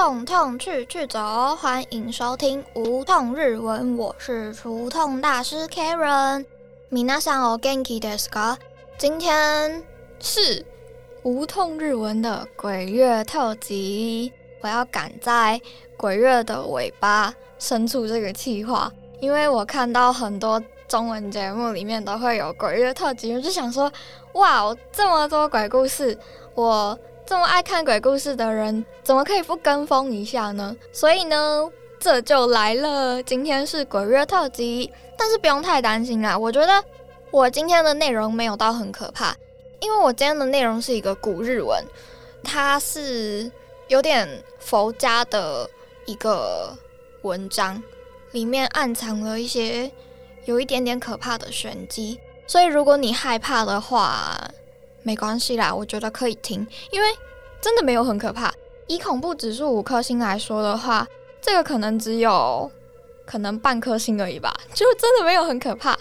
[0.00, 6.46] 痛痛去去走，欢迎收听无痛日文，我是除痛大师 Karen。
[6.88, 8.56] 米娜桑哦，Genki desu ka？
[8.96, 9.82] 今天
[10.20, 10.64] 是
[11.24, 15.60] 无痛日文的鬼月特辑，我要赶在
[15.96, 23.92] 鬼月的尾巴生出这个计划，因为我看到很多中文节目里面都会有鬼月特辑，我就想说，
[24.34, 26.16] 哇，这么多鬼故事，
[26.54, 26.96] 我。
[27.28, 30.74] 这么爱看鬼故事的人，怎么可以不跟风一下呢？
[30.90, 33.22] 所以呢，这就来了。
[33.22, 36.38] 今天是鬼月特辑，但是不用太担心啦。
[36.38, 36.82] 我觉得
[37.30, 39.36] 我今天的内容没有到很可怕，
[39.80, 41.84] 因为我今天的内容是一个古日文，
[42.42, 43.52] 它是
[43.88, 44.26] 有点
[44.58, 45.68] 佛家的
[46.06, 46.74] 一个
[47.20, 47.82] 文章，
[48.32, 49.92] 里面暗藏了一些
[50.46, 52.18] 有一点点可怕的玄机。
[52.46, 54.50] 所以如果你害怕的话，
[55.02, 57.08] 没关系啦，我觉得可以听，因为
[57.60, 58.52] 真的没有很可怕。
[58.86, 61.06] 以恐怖指数五颗星来说的话，
[61.40, 62.70] 这个可能只有
[63.26, 65.96] 可能半颗星而已吧，就真的没有很可怕。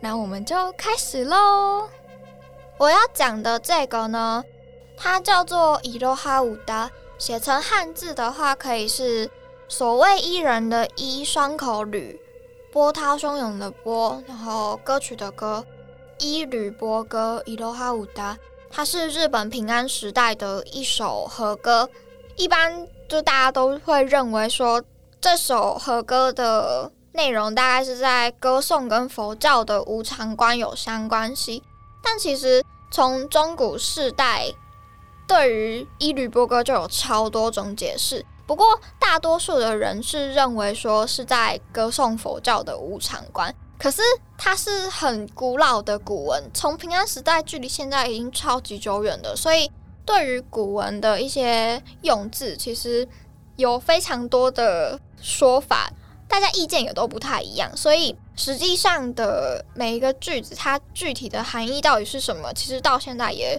[0.00, 1.88] 那我们就开始喽。
[2.78, 4.44] 我要讲的这个呢，
[4.96, 9.30] 它叫做伊洛哈武达，写成汉字的话，可以是
[9.68, 12.20] 所谓伊人的伊，双口吕，
[12.72, 15.64] 波涛汹涌的波，然后歌曲的歌。
[16.20, 18.36] 伊吕波歌，伊罗哈舞达，
[18.70, 21.88] 它是日本平安时代的一首和歌。
[22.36, 24.84] 一般就大家都会认为说，
[25.18, 31.62] 这首和歌的内容大概是在歌颂跟佛教的无常观有相关系。
[32.02, 34.52] 但其实从中古世代，
[35.26, 38.22] 对于伊吕波歌就有超多种解释。
[38.46, 43.54] 不过大多数的人是认为说是在歌颂佛教的无常观。
[43.80, 44.02] 可是
[44.36, 49.70] 它是很古老的古文，从平安时代距离现在已经超级久远的，所以
[50.04, 53.08] 对于古文的一些用字，其实
[53.56, 55.90] 有非常多的说法，
[56.28, 57.74] 大家意见也都不太一样。
[57.74, 63.58] 所以实际上的每一个句子，它具体的含义到底是什么，其实到现在也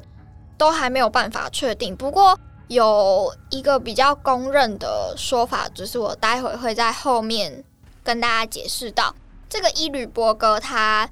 [0.55, 1.95] 都还没有办法确定。
[1.95, 2.37] 不过
[2.67, 7.63] 有一个比较公认的说法，就是我待会会在后面
[8.03, 9.15] 跟大家解释到。
[9.51, 11.07] 这个伊吕波歌，他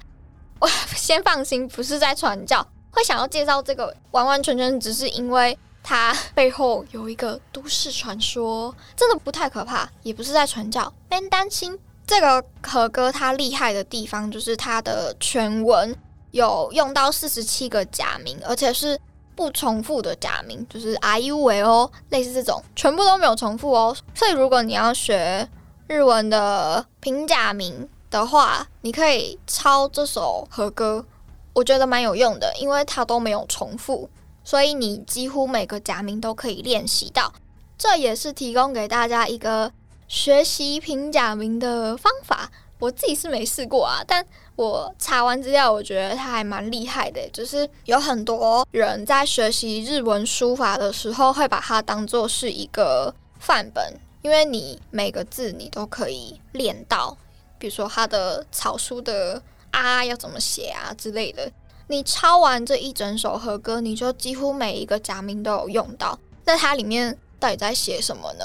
[0.58, 2.66] 我 先放心，不是在传教。
[2.90, 11.78] 会想要介绍这个，完完全全只是因为它背后有一个都市传说，真的不太可怕，也不是在传教，不用担心。
[12.06, 15.94] 这个和歌它厉害的地方，就是它的全文
[16.30, 18.98] 有用到四十七个假名，而且是
[19.36, 23.94] 不重复的假名，就是 I U V 哦，类似这种，全部都没有重复哦。
[24.14, 25.46] 所以如果你要学
[25.86, 31.04] 日文的平假名，的话，你可以抄这首和歌，
[31.52, 34.10] 我觉得蛮有用的，因为它都没有重复，
[34.42, 37.32] 所以你几乎每个假名都可以练习到。
[37.78, 39.72] 这也是提供给大家一个
[40.08, 42.50] 学习平假名的方法。
[42.78, 44.24] 我自己是没试过啊，但
[44.56, 47.20] 我查完资料，我觉得它还蛮厉害的。
[47.30, 57.16] 就是有很多人在学习日文书法的时候，会把它当做是一个范本，因为你每个字你都可以练到。
[57.60, 59.40] 比如说他的草书的
[59.70, 61.52] 啊要怎么写啊之类的，
[61.88, 66.18] 你抄完这一整首和歌，你就几乎每一个假名都有用到。
[66.46, 68.44] 那它里面到底在写什么呢？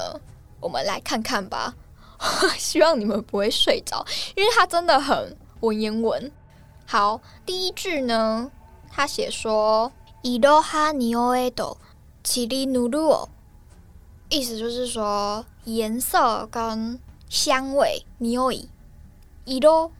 [0.60, 1.74] 我们来看看吧。
[2.58, 6.30] 希望你们不会睡着，因为它真的很文言文。
[6.86, 8.50] 好，第一句呢，
[8.92, 9.90] 他写说
[10.22, 11.76] 伊罗哈尼欧埃多
[12.22, 13.28] 奇里努鲁，
[14.28, 18.68] 意思就是说颜色跟香味尼欧伊。
[19.46, 19.90] 伊多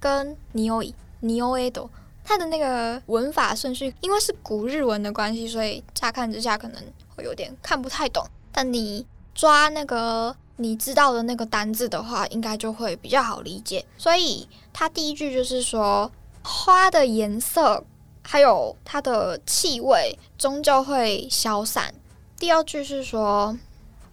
[0.00, 1.88] 跟尼欧伊尼欧埃多，
[2.24, 6.82] 它的那个文法顺序，因为是古日文的关系，所以乍看之下可能
[7.14, 8.26] 会有点看不太懂。
[8.50, 13.84] 但你抓那个你知道的那个单字的话，应该就会比较好理解。
[13.98, 16.10] 所以它第一句就是说，
[16.42, 17.84] 花的颜色
[18.22, 21.94] 还有它的气味终究会消散。
[22.38, 23.56] 第二句是说，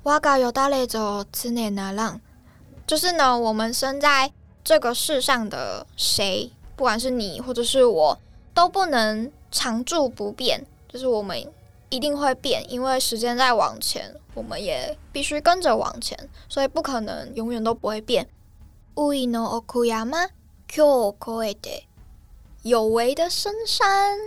[0.04, 2.20] 哇嘎有大雷走此内那浪，
[2.86, 4.34] 就是呢，我们生在。
[4.64, 8.20] 这个世上的谁，不管是你或者是我，
[8.54, 10.66] 都不能常住不变。
[10.88, 11.52] 就是我们
[11.90, 18.28] 一定会变，因为时间在往前，我们也必须跟着往前，所以不可能永远都不会变。
[22.64, 24.20] 有为的深山，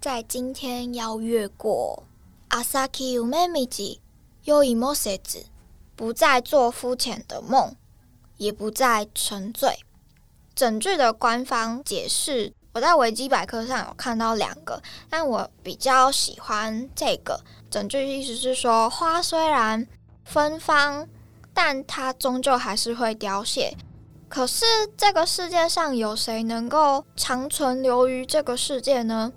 [0.00, 2.04] 在今天要越过。
[2.48, 4.00] 阿萨基乌梅米吉，
[4.44, 5.46] 有一莫塞子，
[5.96, 7.74] 不再做肤浅的梦。
[8.38, 9.78] 也不再沉醉。
[10.54, 17.38] 整句的官方解释，我在维基百科上有看到两个，但我比较喜欢这个。
[17.70, 19.86] 整句意思是说，花虽然
[20.24, 21.06] 芬芳，
[21.52, 23.76] 但它终究还是会凋谢。
[24.28, 24.64] 可是
[24.96, 29.32] 这个世界上有谁能够长存留于这个世界呢？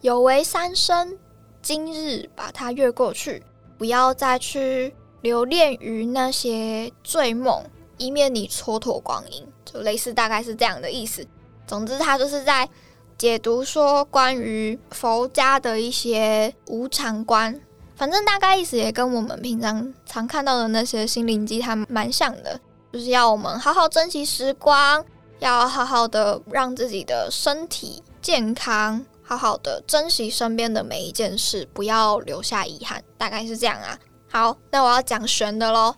[0.00, 1.16] 有为三生，
[1.62, 3.42] 今日把它越过去，
[3.78, 7.64] 不要再去留恋于那些醉梦，
[7.98, 9.46] 以免你蹉跎光阴。
[9.64, 11.26] 就类似大概是这样的意思。
[11.66, 12.68] 总之，他就是在
[13.18, 17.60] 解读说关于佛家的一些无常观。
[17.96, 22.60] 反正大概意思也跟我们平常常看到的那些心灵鸡汤蛮像的。
[22.92, 25.04] 就是要我们好好珍惜时光，
[25.40, 33.02] 要好好的让自己的身体健康，好好的珍惜身边的每一件事，不要留下遗憾。
[33.18, 33.98] 大概是这样啊。
[34.30, 35.94] 好，那我要讲玄的喽。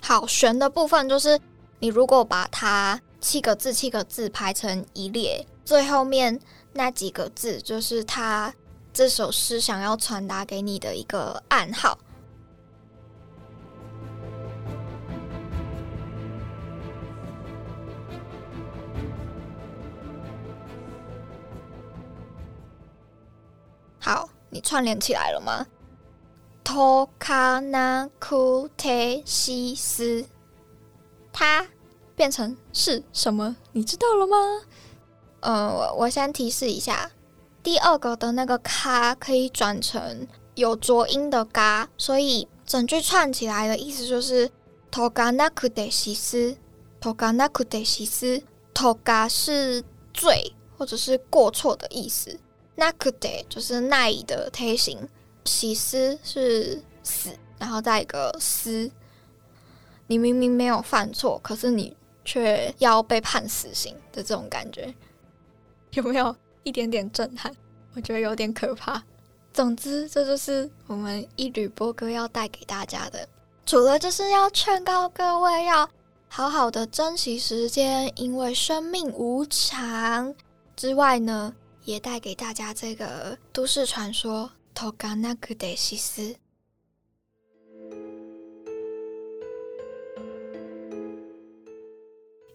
[0.00, 1.38] 好，悬的部分就是
[1.80, 6.40] 你如果把它七个字七个字排成一列，最后面
[6.72, 8.54] 那几个字就是他
[8.92, 11.98] 这首诗想要传达给你的一个暗号。
[24.00, 25.66] 好，你串联起来了吗？
[26.70, 28.90] 托卡纳库特
[29.24, 30.26] 西斯，
[31.32, 31.66] 它
[32.14, 33.56] 变成是什么？
[33.72, 34.36] 你知道了吗？
[35.40, 37.10] 呃，我我先提示一下，
[37.62, 44.50] 第二个的那个卡可以转成有浊音的嘎，所以整句串起来的意思就是
[44.90, 46.54] 托卡纳库特西斯，
[47.00, 48.42] 托卡纳库特西斯，
[48.74, 49.82] 托嘎是
[50.12, 52.38] 罪或者是过错的意思。
[52.74, 55.08] 那库得就是奈的推形，
[55.44, 58.90] 喜思是死，然后再一个思。
[60.06, 64.94] 你明明没有犯错，可是你却要被判死刑的这种感觉，
[65.92, 67.54] 有没有一点点震撼？
[67.94, 69.02] 我觉得有点可怕。
[69.52, 73.28] 总之，这就是我们一缕波哥要带给大家的，
[73.66, 75.88] 除了就是要劝告各位要
[76.28, 80.34] 好好的珍惜时间，因为生命无常
[80.76, 81.54] 之外呢。
[81.84, 84.50] 也带给大家这个都市传说
[84.80, 86.38] “解かなくて死す。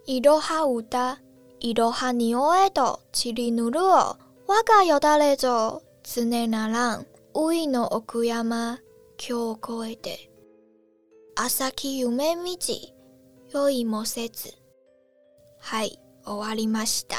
[0.06, 1.20] いろは歌、
[1.60, 4.18] いろはにおえとちりぬるを、わ
[4.66, 8.80] がよだれぞ、つねならん、ういの奥山、
[9.20, 10.32] 今日こえて。
[11.36, 12.94] 朝き夢みち、
[13.52, 14.54] よいもせず。
[15.60, 17.18] はい、終わりました。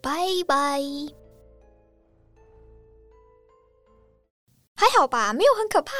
[0.00, 1.27] バイバイ。
[4.78, 5.92] 还好吧，没有很可怕，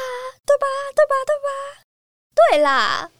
[0.45, 0.65] 对吧？
[0.95, 1.13] 对吧？
[1.27, 1.83] 对吧？
[2.33, 3.11] 对啦，